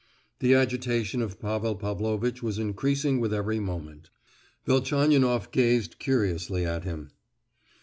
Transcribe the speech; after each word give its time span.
The 0.39 0.55
agitation 0.55 1.21
of 1.21 1.39
Pavel 1.39 1.75
Pavlovitch 1.75 2.41
was 2.41 2.57
increasing 2.57 3.19
with 3.19 3.31
every 3.31 3.59
moment. 3.59 4.09
Velchaninoff 4.65 5.51
gazed 5.51 5.99
curiously 5.99 6.65
at 6.65 6.83
him. 6.85 7.11